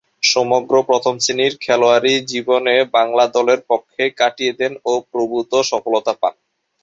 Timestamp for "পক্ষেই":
3.69-4.11